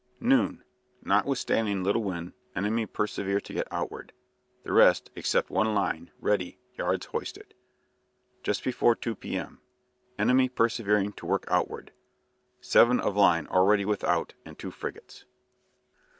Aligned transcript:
Noon: 0.19 0.63
"Notwithstanding 1.03 1.83
little 1.83 2.03
wind, 2.03 2.33
enemy 2.55 2.87
persevere 2.87 3.39
to 3.41 3.53
get 3.53 3.67
outward. 3.69 4.13
The 4.63 4.73
rest, 4.73 5.11
except 5.15 5.51
one 5.51 5.75
line, 5.75 6.09
ready, 6.19 6.57
yards 6.75 7.05
hoisted." 7.05 7.53
Just 8.41 8.63
before 8.63 8.95
2 8.95 9.13
p.m.: 9.13 9.61
"Enemy 10.17 10.49
persevering 10.49 11.13
to 11.13 11.27
work 11.27 11.45
outward. 11.49 11.91
Seven 12.61 12.99
of 12.99 13.15
line 13.15 13.45
already 13.45 13.85
without 13.85 14.33
and 14.43 14.57
two 14.57 14.71
frigates." 14.71 15.25